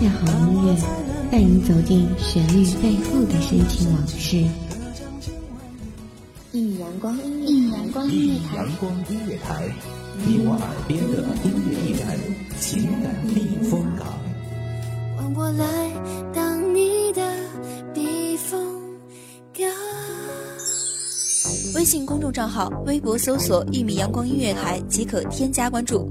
[0.00, 0.74] 邂好音乐，
[1.30, 4.38] 带你走进旋律背后的深情往事。
[6.52, 9.68] 一米阳光，一米阳光音乐台，阳光音乐台，
[10.26, 12.18] 你我耳边的音乐驿站，
[12.58, 14.06] 情感避风港。
[15.18, 15.90] 换我来
[16.32, 17.20] 当你的
[17.92, 18.58] 避风
[19.52, 19.68] 港。
[21.74, 26.10] 微信公众账号、微博搜索“一米阳光音乐台”即可添加关注。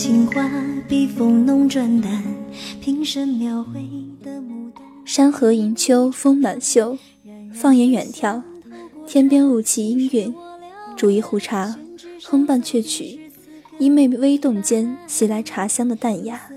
[0.00, 0.48] 情花，
[0.86, 2.22] 笔锋浓转淡，
[2.80, 3.80] 平生描绘
[4.22, 4.84] 的牡丹。
[5.04, 6.96] 山河迎秋风满袖，
[7.52, 8.40] 放眼远眺，
[9.08, 10.32] 天边雾气氤氲。
[10.96, 11.76] 煮一壶茶，
[12.22, 13.18] 哼伴雀曲，
[13.80, 16.48] 衣袂微动间袭来茶香的淡雅。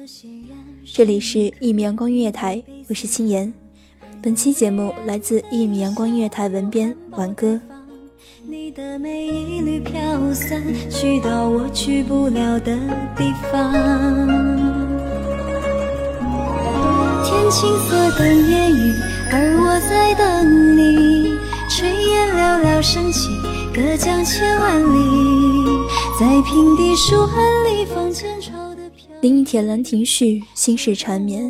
[0.86, 3.52] 这里是一米阳光音乐台，我是青言。
[4.22, 7.60] 本期节目来自一米阳光音乐台文编晚歌。
[8.52, 9.94] 你的每一缕飘
[10.34, 12.78] 散，去到我去不了的
[13.16, 13.72] 地方。
[17.24, 18.94] 天青色等烟雨，
[19.32, 21.38] 而我在等你。
[21.70, 23.30] 炊烟袅袅升起，
[23.74, 25.88] 隔江千万里。
[26.20, 29.16] 在平地书汉里放千愁的飘。
[29.22, 31.50] 临一铁兰亭序，心事缠绵。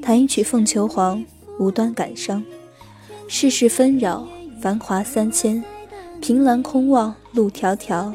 [0.00, 1.24] 弹一曲凤求凰，
[1.58, 2.40] 无端感伤。
[3.26, 4.24] 世事纷扰，
[4.62, 5.60] 繁华三千。
[6.20, 8.12] 凭栏空望，路迢迢，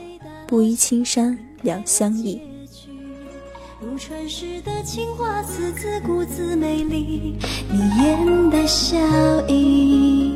[0.48, 2.42] 布衣青山两相依。
[3.80, 7.38] 如传世的青花瓷，自顾自美丽，
[7.72, 8.98] 你眼带笑
[9.48, 10.36] 意。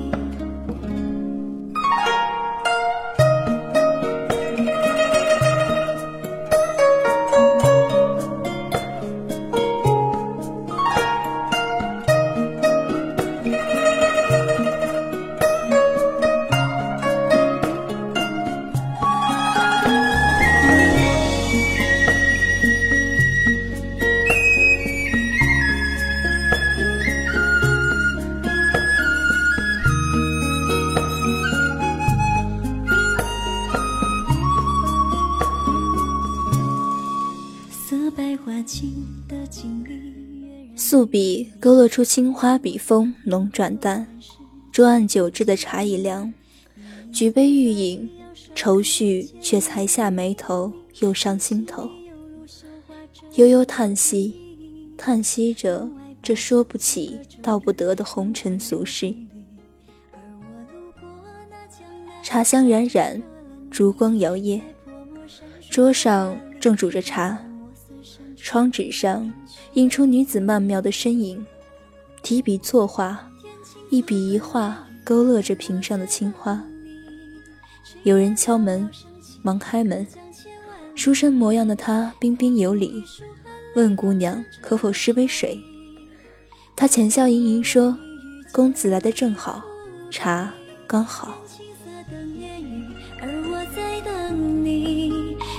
[40.95, 44.07] 素笔勾勒出青花笔锋浓转淡，
[44.72, 46.33] 桌案酒制的茶已凉，
[47.11, 48.09] 举杯欲饮，
[48.56, 51.89] 愁绪却才下眉头又上心头，
[53.34, 54.34] 悠悠叹息，
[54.97, 55.85] 叹息着
[56.23, 59.13] 这说不起道不得的红尘俗事。
[62.23, 63.22] 茶香冉冉，
[63.69, 64.61] 烛光摇曳，
[65.69, 67.38] 桌上正煮着茶。
[68.45, 69.33] 窗纸上
[69.73, 71.44] 映出女子曼妙的身影，
[72.22, 73.17] 提笔作画，
[73.89, 76.61] 一笔一画勾勒着屏上的青花。
[78.03, 78.88] 有人敲门，
[79.41, 80.05] 忙开门。
[80.94, 83.03] 书生模样的他彬彬有礼，
[83.75, 85.59] 问姑娘可否施杯水。
[86.75, 87.97] 他浅笑盈盈说
[88.53, 89.59] ：“公子来的正好，
[90.11, 90.53] 茶
[90.85, 91.35] 刚好。”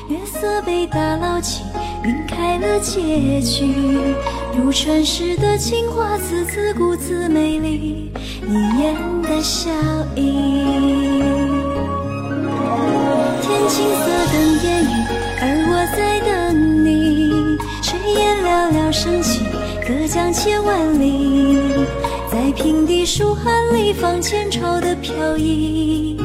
[0.08, 1.64] 月色被打捞起。
[2.06, 3.74] 晕开了结局，
[4.56, 8.12] 如传世的情话，字字古字美丽，
[8.46, 9.68] 你眼的笑
[10.14, 10.22] 意。
[13.42, 14.86] 天青色等烟雨，
[15.40, 17.58] 而我在等你。
[17.82, 19.40] 炊烟袅袅升起，
[19.84, 21.58] 隔江千万里。
[22.30, 26.16] 在平地书汉里放千愁的飘逸，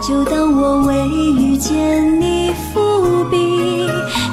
[0.00, 3.47] 就当我未遇见你伏笔。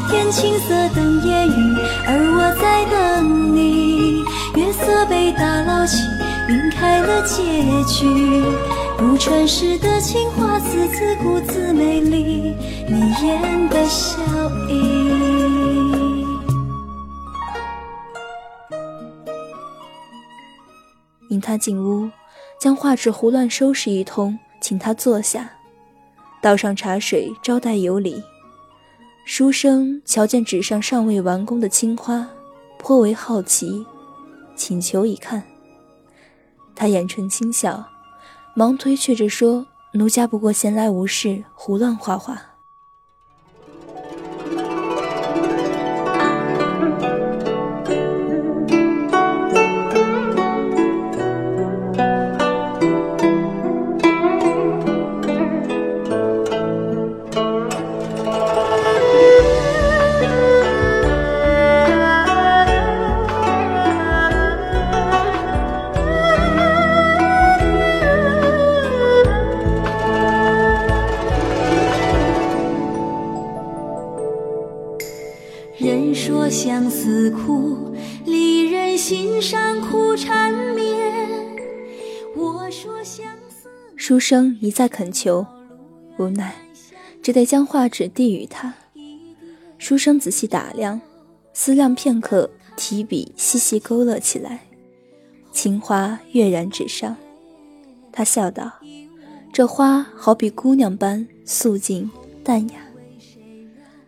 [0.09, 1.75] 天青色等夜雨，
[2.07, 4.23] 而我在等你。
[4.55, 6.03] 月色被打捞起，
[6.49, 7.43] 晕开了结
[7.85, 8.43] 局。
[8.97, 12.55] 不传世的青花瓷，自顾自美丽，
[12.87, 14.21] 你眼的笑
[14.69, 16.25] 意。
[21.29, 22.09] 引他进屋，
[22.59, 25.49] 将画纸胡乱收拾一通，请他坐下，
[26.41, 28.23] 倒上茶水招待有礼。
[29.27, 32.29] 书生瞧见纸上尚未完工的青花，
[32.77, 33.83] 颇为好奇，
[34.55, 35.41] 请求一看。
[36.75, 37.83] 他眼唇轻笑，
[38.53, 42.39] 忙推却着说：“奴家不过闲来无事，胡乱画画。”
[75.85, 77.93] 人说相思苦，
[78.25, 81.13] 离人心上苦缠绵。
[82.35, 83.69] 我说相思。
[83.95, 85.45] 书生一再恳求，
[86.17, 86.55] 无奈
[87.21, 88.73] 只得将画纸递与他。
[89.77, 90.99] 书生仔细打量，
[91.53, 94.61] 思量片刻，提笔细细勾勒起来，
[95.51, 97.15] 青花跃然纸上。
[98.11, 98.71] 他笑道
[99.53, 102.09] ：“这花好比姑娘般素净
[102.43, 102.77] 淡雅。”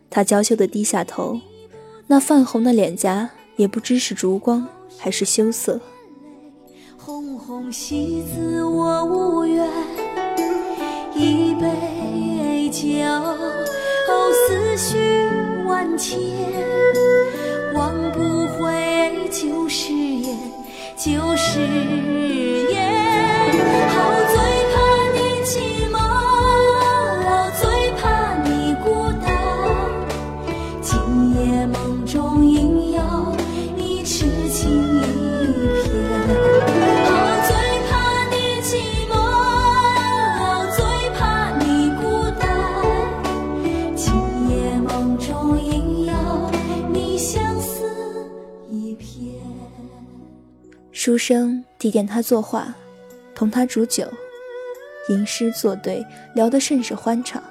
[0.09, 1.39] 他娇羞地低下头。
[2.09, 4.65] 那泛红的脸颊，也不知是烛光
[4.97, 5.79] 还是羞涩。
[6.97, 9.67] 红红喜字我无缘，
[11.13, 12.81] 一杯酒，
[14.47, 15.27] 思绪
[15.67, 16.17] 万千，
[17.73, 20.37] 忘不回旧誓言，
[20.95, 21.59] 旧誓
[22.71, 22.76] 言。
[51.87, 52.75] 提点他作画，
[53.33, 54.05] 同他煮酒，
[55.07, 57.41] 吟诗作对，聊得甚是欢畅。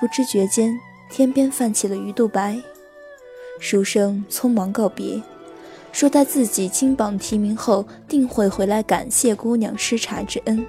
[0.00, 0.76] 不知觉间，
[1.08, 2.60] 天边泛起了鱼肚白。
[3.60, 5.22] 书生匆忙告别，
[5.92, 10.66] 说待自己金榜题名后，定会回来感谢姑娘施茶之恩。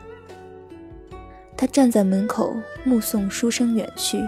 [1.57, 4.19] 他站在门口，目送书生远去。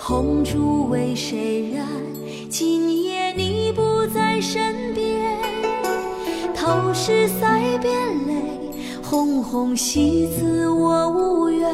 [0.00, 1.84] 红烛为谁燃？
[2.48, 5.36] 今夜你不在身边，
[6.54, 7.92] 头是腮边
[8.26, 8.70] 泪，
[9.02, 11.68] 红红喜字我无缘。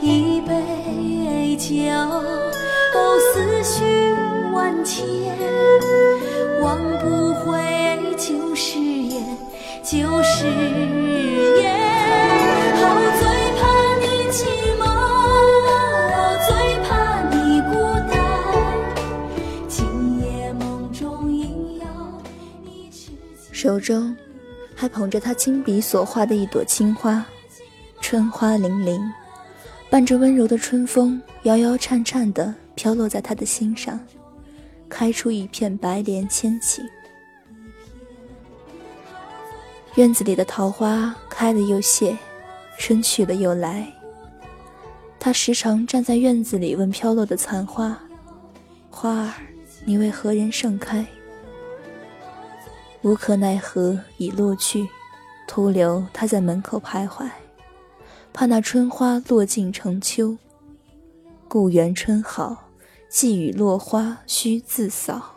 [0.00, 1.74] 一杯酒，
[2.94, 3.84] 哦思绪
[4.54, 5.04] 万千，
[6.62, 7.60] 忘不回
[8.16, 9.38] 旧誓言，
[9.84, 11.59] 旧誓言。
[23.80, 24.14] 中
[24.74, 27.24] 还捧着他亲笔所画的一朵青花，
[28.00, 29.00] 春花凌凌，
[29.88, 33.98] 伴着温柔的春风，摇摇颤颤地飘落在他的心上，
[34.88, 36.82] 开出一片白莲千顷。
[39.96, 42.16] 院子里的桃花开了又谢，
[42.78, 43.92] 春去了又来。
[45.18, 47.98] 他时常站在院子里问飘落的残花
[48.88, 49.34] ：“花儿，
[49.84, 51.04] 你为何人盛开？”
[53.02, 54.86] 无可奈何已落去，
[55.46, 57.28] 徒留他在门口徘徊，
[58.32, 60.36] 怕那春花落尽成秋。
[61.48, 62.68] 故园春好，
[63.08, 65.34] 寄雨落花须自扫。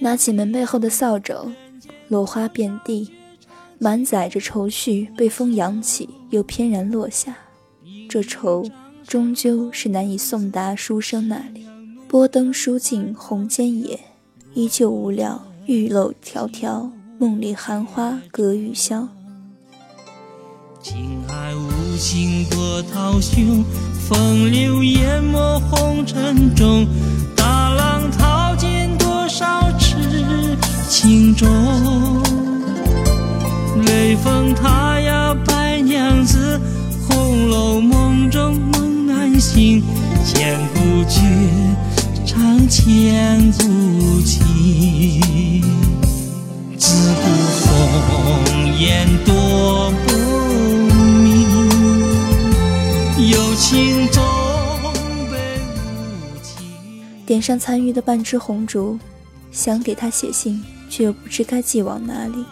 [0.00, 1.52] 拿起门背后的扫帚，
[2.08, 3.10] 落花遍地，
[3.78, 7.36] 满载着愁绪，被风扬起，又翩然落下。
[8.08, 8.64] 这愁
[9.06, 11.66] 终究是难以送达书生那里。
[12.08, 14.00] 拨灯书尽红间野，
[14.54, 16.90] 依旧无聊玉漏迢迢。
[17.18, 19.06] 梦里寒花隔玉箫。
[20.80, 23.62] 情海无情波涛汹，
[24.08, 26.86] 风流淹没红尘中，
[57.30, 58.98] 点上残余的半支红烛，
[59.52, 62.44] 想给他写信，却又不知该寄往哪里。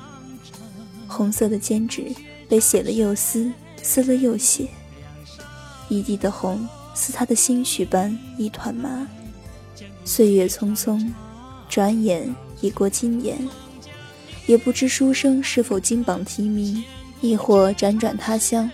[1.08, 2.14] 红色的笺纸
[2.48, 3.50] 被写了又撕，
[3.82, 4.68] 撕了又写，
[5.88, 9.04] 一地的红似他的心绪般一团麻。
[10.04, 11.04] 岁月匆匆，
[11.68, 13.36] 转眼已过今年，
[14.46, 16.84] 也不知书生是否金榜题名，
[17.20, 18.70] 亦或辗转他乡，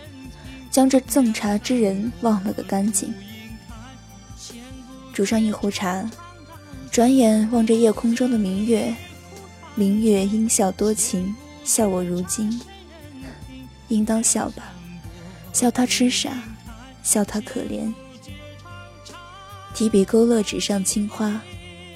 [0.71, 3.11] 将这赠茶之人忘了个干净。
[5.15, 6.11] 煮上一壶茶，
[6.91, 8.93] 转眼望着夜空中的明月，
[9.77, 11.35] 明月应笑多情。
[11.63, 12.61] 笑我如今，
[13.89, 14.75] 应当笑吧，
[15.51, 16.43] 笑他痴傻，
[17.03, 17.91] 笑他可怜。
[19.73, 21.41] 提笔勾勒纸上青花，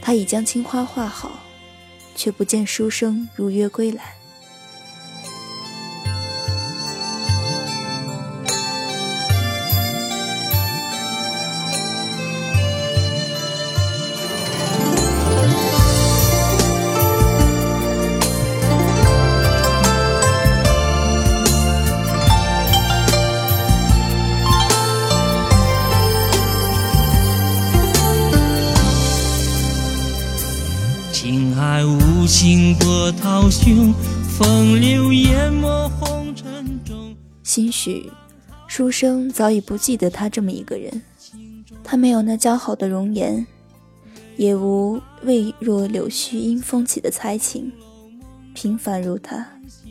[0.00, 1.40] 他已将青花画好，
[2.14, 4.17] 却不见书生如约归来。
[37.58, 38.08] 兴许，
[38.68, 41.02] 书生早已不记得他这么一个人。
[41.82, 43.44] 他没有那姣好的容颜，
[44.36, 47.72] 也无未若柳絮因风起的才情，
[48.54, 49.44] 平凡如他。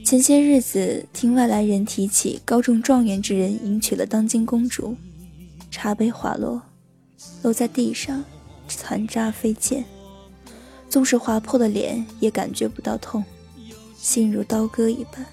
[0.05, 4.95] 前些日子听外来人提起高中状元之人迎娶了当今公主，
[5.69, 6.61] 茶杯滑落，
[7.43, 8.23] 落在地上，
[8.69, 9.83] 残渣飞溅。
[10.87, 13.25] 纵是划破了脸，也感觉不到痛，
[13.97, 15.25] 心如刀割一般。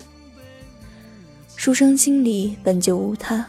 [1.65, 3.43] 书生心里本就无他，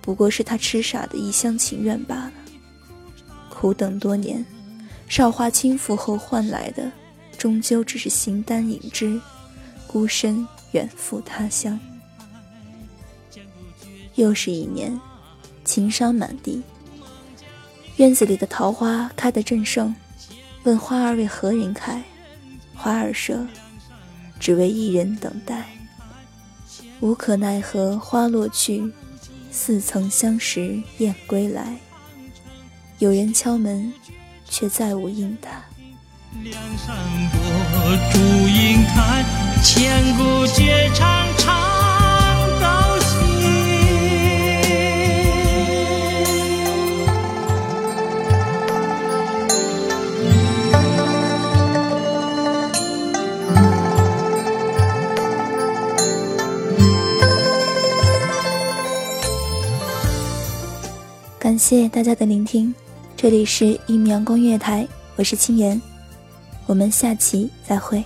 [0.00, 2.32] 不过是他痴傻的一厢情愿罢了。
[3.48, 4.44] 苦等多年，
[5.06, 6.90] 韶华倾覆后换来的，
[7.38, 9.16] 终究只是形单影只，
[9.86, 11.78] 孤身远赴他乡。
[14.16, 15.00] 又是一年，
[15.64, 16.60] 情伤满地，
[17.94, 19.94] 院子里的桃花开得正盛。
[20.64, 22.02] 问花儿为何人开？
[22.74, 23.36] 花儿说
[24.40, 25.64] ：“只为一人等待。”
[27.02, 28.92] 无可奈何花落去，
[29.50, 31.76] 似曾相识燕归来。
[33.00, 33.92] 有人敲门，
[34.48, 35.64] 却再无应答。
[36.44, 36.96] 梁山
[37.32, 37.40] 伯
[38.12, 39.24] 祝英台，
[39.64, 41.61] 千古绝唱唱
[61.62, 62.74] 谢谢大家的聆听，
[63.16, 64.82] 这里是《一米阳光音乐台》，
[65.14, 65.80] 我是青言，
[66.66, 68.02] 我们下期再会。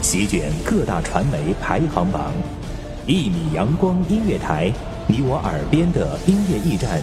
[0.00, 2.32] 席卷各大传媒排行榜，
[3.08, 4.72] 一米阳光音乐台，
[5.08, 7.02] 你我耳边的音乐驿站，